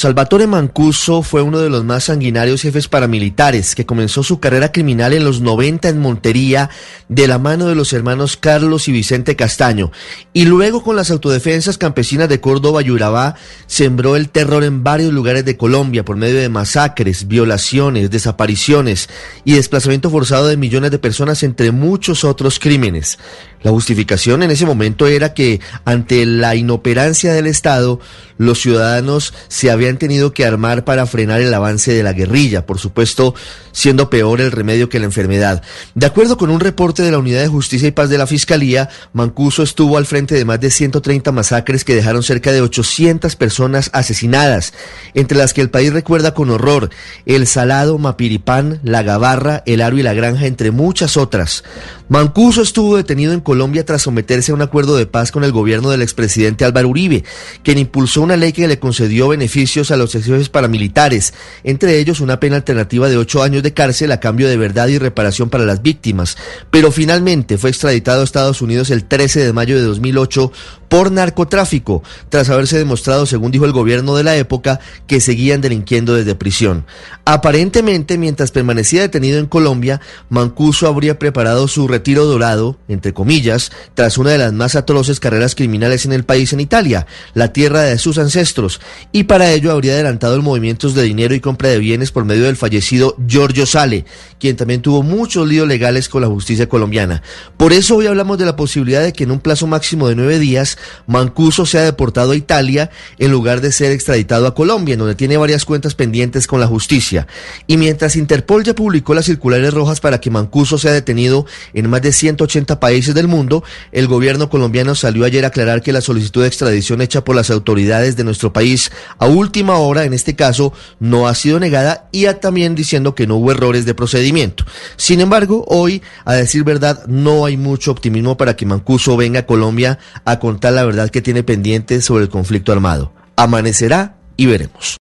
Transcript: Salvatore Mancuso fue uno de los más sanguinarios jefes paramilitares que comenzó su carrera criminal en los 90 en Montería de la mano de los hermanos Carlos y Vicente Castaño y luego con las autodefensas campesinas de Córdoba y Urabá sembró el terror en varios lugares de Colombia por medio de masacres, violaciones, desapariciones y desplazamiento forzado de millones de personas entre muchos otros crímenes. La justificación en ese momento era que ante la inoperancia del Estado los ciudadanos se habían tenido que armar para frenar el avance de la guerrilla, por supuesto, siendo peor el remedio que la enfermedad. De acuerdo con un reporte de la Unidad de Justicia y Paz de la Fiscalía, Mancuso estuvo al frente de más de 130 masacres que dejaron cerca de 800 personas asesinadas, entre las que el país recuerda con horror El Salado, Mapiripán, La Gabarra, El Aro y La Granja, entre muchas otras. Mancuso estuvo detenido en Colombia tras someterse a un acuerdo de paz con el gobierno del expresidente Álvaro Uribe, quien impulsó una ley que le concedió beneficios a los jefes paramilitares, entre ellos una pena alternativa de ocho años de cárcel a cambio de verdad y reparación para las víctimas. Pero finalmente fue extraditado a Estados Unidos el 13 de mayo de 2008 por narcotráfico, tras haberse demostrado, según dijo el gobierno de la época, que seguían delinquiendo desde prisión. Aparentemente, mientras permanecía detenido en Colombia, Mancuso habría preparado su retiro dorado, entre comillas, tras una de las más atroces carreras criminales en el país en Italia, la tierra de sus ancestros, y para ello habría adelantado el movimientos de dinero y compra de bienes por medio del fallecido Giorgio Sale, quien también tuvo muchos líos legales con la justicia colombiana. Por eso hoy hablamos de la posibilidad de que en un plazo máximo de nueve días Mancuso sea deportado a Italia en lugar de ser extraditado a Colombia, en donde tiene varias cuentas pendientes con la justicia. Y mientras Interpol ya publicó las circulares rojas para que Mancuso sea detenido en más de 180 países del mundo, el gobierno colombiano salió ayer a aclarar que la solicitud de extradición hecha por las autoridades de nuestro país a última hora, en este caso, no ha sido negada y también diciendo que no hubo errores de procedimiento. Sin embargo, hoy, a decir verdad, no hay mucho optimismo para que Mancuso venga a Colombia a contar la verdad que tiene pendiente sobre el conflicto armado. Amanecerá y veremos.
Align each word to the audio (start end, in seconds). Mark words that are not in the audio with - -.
Salvatore 0.00 0.46
Mancuso 0.46 1.22
fue 1.22 1.42
uno 1.42 1.58
de 1.58 1.68
los 1.68 1.84
más 1.84 2.04
sanguinarios 2.04 2.62
jefes 2.62 2.88
paramilitares 2.88 3.74
que 3.74 3.84
comenzó 3.84 4.22
su 4.22 4.40
carrera 4.40 4.72
criminal 4.72 5.12
en 5.12 5.24
los 5.24 5.42
90 5.42 5.90
en 5.90 5.98
Montería 5.98 6.70
de 7.10 7.28
la 7.28 7.38
mano 7.38 7.66
de 7.66 7.74
los 7.74 7.92
hermanos 7.92 8.38
Carlos 8.38 8.88
y 8.88 8.92
Vicente 8.92 9.36
Castaño 9.36 9.92
y 10.32 10.46
luego 10.46 10.82
con 10.82 10.96
las 10.96 11.10
autodefensas 11.10 11.76
campesinas 11.76 12.30
de 12.30 12.40
Córdoba 12.40 12.80
y 12.80 12.90
Urabá 12.90 13.34
sembró 13.66 14.16
el 14.16 14.30
terror 14.30 14.64
en 14.64 14.82
varios 14.82 15.12
lugares 15.12 15.44
de 15.44 15.58
Colombia 15.58 16.02
por 16.02 16.16
medio 16.16 16.40
de 16.40 16.48
masacres, 16.48 17.28
violaciones, 17.28 18.10
desapariciones 18.10 19.10
y 19.44 19.52
desplazamiento 19.52 20.08
forzado 20.08 20.48
de 20.48 20.56
millones 20.56 20.92
de 20.92 20.98
personas 20.98 21.42
entre 21.42 21.72
muchos 21.72 22.24
otros 22.24 22.58
crímenes. 22.58 23.18
La 23.62 23.70
justificación 23.70 24.42
en 24.42 24.50
ese 24.50 24.64
momento 24.64 25.06
era 25.06 25.34
que 25.34 25.60
ante 25.84 26.24
la 26.24 26.54
inoperancia 26.54 27.32
del 27.32 27.46
Estado 27.46 28.00
los 28.38 28.58
ciudadanos 28.58 29.34
se 29.48 29.70
habían 29.70 29.98
tenido 29.98 30.32
que 30.32 30.46
armar 30.46 30.86
para 30.86 31.04
frenar 31.04 31.42
el 31.42 31.52
avance 31.52 31.92
de 31.92 32.02
la 32.02 32.14
guerrilla, 32.14 32.64
por 32.64 32.78
supuesto, 32.78 33.34
siendo 33.72 34.08
peor 34.08 34.40
el 34.40 34.50
remedio 34.50 34.88
que 34.88 34.98
la 34.98 35.04
enfermedad. 35.04 35.62
De 35.94 36.06
acuerdo 36.06 36.38
con 36.38 36.48
un 36.48 36.60
reporte 36.60 37.02
de 37.02 37.10
la 37.10 37.18
Unidad 37.18 37.42
de 37.42 37.48
Justicia 37.48 37.88
y 37.88 37.92
Paz 37.92 38.08
de 38.08 38.16
la 38.16 38.26
Fiscalía, 38.26 38.88
Mancuso 39.12 39.62
estuvo 39.62 39.98
al 39.98 40.06
frente 40.06 40.34
de 40.34 40.46
más 40.46 40.58
de 40.58 40.70
130 40.70 41.32
masacres 41.32 41.84
que 41.84 41.94
dejaron 41.94 42.22
cerca 42.22 42.50
de 42.50 42.62
800 42.62 43.36
personas 43.36 43.90
asesinadas, 43.92 44.72
entre 45.12 45.36
las 45.36 45.52
que 45.52 45.60
el 45.60 45.68
país 45.68 45.92
recuerda 45.92 46.32
con 46.32 46.48
horror 46.48 46.88
El 47.26 47.46
Salado, 47.46 47.98
Mapiripán, 47.98 48.80
La 48.82 49.02
Gabarra, 49.02 49.62
El 49.66 49.82
Aro 49.82 49.98
y 49.98 50.02
La 50.02 50.14
Granja, 50.14 50.46
entre 50.46 50.70
muchas 50.70 51.18
otras. 51.18 51.62
Mancuso 52.08 52.62
estuvo 52.62 52.96
detenido 52.96 53.34
en 53.34 53.40
Colombia 53.50 53.84
tras 53.84 54.02
someterse 54.02 54.52
a 54.52 54.54
un 54.54 54.62
acuerdo 54.62 54.96
de 54.96 55.06
paz 55.06 55.32
con 55.32 55.42
el 55.42 55.50
gobierno 55.50 55.90
del 55.90 56.02
expresidente 56.02 56.64
Álvaro 56.64 56.86
Uribe, 56.86 57.24
quien 57.64 57.78
impulsó 57.78 58.22
una 58.22 58.36
ley 58.36 58.52
que 58.52 58.68
le 58.68 58.78
concedió 58.78 59.26
beneficios 59.26 59.90
a 59.90 59.96
los 59.96 60.12
jefes 60.12 60.48
paramilitares, 60.48 61.34
entre 61.64 61.98
ellos 61.98 62.20
una 62.20 62.38
pena 62.38 62.54
alternativa 62.54 63.08
de 63.08 63.16
ocho 63.16 63.42
años 63.42 63.64
de 63.64 63.74
cárcel 63.74 64.12
a 64.12 64.20
cambio 64.20 64.48
de 64.48 64.56
verdad 64.56 64.86
y 64.86 64.98
reparación 64.98 65.50
para 65.50 65.64
las 65.64 65.82
víctimas. 65.82 66.36
Pero 66.70 66.92
finalmente 66.92 67.58
fue 67.58 67.70
extraditado 67.70 68.20
a 68.20 68.24
Estados 68.24 68.62
Unidos 68.62 68.88
el 68.90 69.02
13 69.06 69.44
de 69.46 69.52
mayo 69.52 69.74
de 69.74 69.82
2008 69.82 70.52
por 70.90 71.12
narcotráfico, 71.12 72.02
tras 72.30 72.50
haberse 72.50 72.76
demostrado, 72.76 73.24
según 73.24 73.52
dijo 73.52 73.64
el 73.64 73.72
gobierno 73.72 74.16
de 74.16 74.24
la 74.24 74.36
época, 74.36 74.80
que 75.06 75.20
seguían 75.20 75.60
delinquiendo 75.60 76.14
desde 76.14 76.34
prisión. 76.34 76.84
Aparentemente, 77.24 78.18
mientras 78.18 78.50
permanecía 78.50 79.00
detenido 79.00 79.38
en 79.38 79.46
Colombia, 79.46 80.00
Mancuso 80.30 80.88
habría 80.88 81.16
preparado 81.16 81.68
su 81.68 81.86
retiro 81.86 82.24
dorado, 82.24 82.76
entre 82.88 83.14
comillas, 83.14 83.70
tras 83.94 84.18
una 84.18 84.30
de 84.30 84.38
las 84.38 84.52
más 84.52 84.74
atroces 84.74 85.20
carreras 85.20 85.54
criminales 85.54 86.06
en 86.06 86.12
el 86.12 86.24
país 86.24 86.52
en 86.52 86.58
Italia, 86.58 87.06
la 87.34 87.52
tierra 87.52 87.82
de 87.82 87.96
sus 87.96 88.18
ancestros, 88.18 88.80
y 89.12 89.24
para 89.24 89.52
ello 89.52 89.70
habría 89.70 89.92
adelantado 89.92 90.34
el 90.34 90.42
movimientos 90.42 90.94
de 90.94 91.04
dinero 91.04 91.36
y 91.36 91.40
compra 91.40 91.68
de 91.68 91.78
bienes 91.78 92.10
por 92.10 92.24
medio 92.24 92.46
del 92.46 92.56
fallecido 92.56 93.14
Giorgio 93.28 93.64
Sale, 93.64 94.06
quien 94.40 94.56
también 94.56 94.82
tuvo 94.82 95.04
muchos 95.04 95.46
líos 95.46 95.68
legales 95.68 96.08
con 96.08 96.22
la 96.22 96.28
justicia 96.28 96.68
colombiana. 96.68 97.22
Por 97.56 97.72
eso 97.72 97.94
hoy 97.94 98.08
hablamos 98.08 98.38
de 98.38 98.46
la 98.46 98.56
posibilidad 98.56 99.04
de 99.04 99.12
que 99.12 99.22
en 99.22 99.30
un 99.30 99.38
plazo 99.38 99.68
máximo 99.68 100.08
de 100.08 100.16
nueve 100.16 100.40
días 100.40 100.78
Mancuso 101.06 101.66
sea 101.66 101.82
deportado 101.82 102.32
a 102.32 102.36
Italia 102.36 102.90
en 103.18 103.30
lugar 103.30 103.60
de 103.60 103.72
ser 103.72 103.92
extraditado 103.92 104.46
a 104.46 104.54
Colombia, 104.54 104.94
en 104.94 105.00
donde 105.00 105.14
tiene 105.14 105.36
varias 105.36 105.64
cuentas 105.64 105.94
pendientes 105.94 106.46
con 106.46 106.60
la 106.60 106.66
justicia. 106.66 107.26
Y 107.66 107.76
mientras 107.76 108.16
Interpol 108.16 108.64
ya 108.64 108.74
publicó 108.74 109.14
las 109.14 109.26
circulares 109.26 109.74
rojas 109.74 110.00
para 110.00 110.20
que 110.20 110.30
Mancuso 110.30 110.78
sea 110.78 110.92
detenido 110.92 111.46
en 111.74 111.90
más 111.90 112.02
de 112.02 112.12
180 112.12 112.80
países 112.80 113.14
del 113.14 113.28
mundo, 113.28 113.62
el 113.92 114.06
gobierno 114.06 114.48
colombiano 114.48 114.94
salió 114.94 115.24
ayer 115.24 115.44
a 115.44 115.48
aclarar 115.48 115.82
que 115.82 115.92
la 115.92 116.00
solicitud 116.00 116.42
de 116.42 116.48
extradición 116.48 117.02
hecha 117.02 117.22
por 117.24 117.36
las 117.36 117.50
autoridades 117.50 118.16
de 118.16 118.24
nuestro 118.24 118.52
país 118.52 118.90
a 119.18 119.26
última 119.26 119.76
hora, 119.78 120.04
en 120.04 120.14
este 120.14 120.34
caso, 120.36 120.72
no 120.98 121.28
ha 121.28 121.34
sido 121.34 121.60
negada 121.60 122.08
y 122.12 122.26
también 122.40 122.74
diciendo 122.74 123.14
que 123.14 123.26
no 123.26 123.36
hubo 123.36 123.50
errores 123.50 123.84
de 123.84 123.94
procedimiento. 123.94 124.64
Sin 124.96 125.20
embargo, 125.20 125.64
hoy, 125.68 126.02
a 126.24 126.34
decir 126.34 126.64
verdad, 126.64 127.06
no 127.06 127.44
hay 127.44 127.56
mucho 127.56 127.90
optimismo 127.90 128.36
para 128.36 128.56
que 128.56 128.66
Mancuso 128.66 129.16
venga 129.16 129.40
a 129.40 129.46
Colombia 129.46 129.98
a 130.24 130.38
contar 130.38 130.69
la 130.70 130.84
verdad 130.84 131.10
que 131.10 131.22
tiene 131.22 131.42
pendiente 131.42 132.00
sobre 132.00 132.24
el 132.24 132.30
conflicto 132.30 132.72
armado. 132.72 133.12
Amanecerá 133.36 134.16
y 134.36 134.46
veremos. 134.46 134.98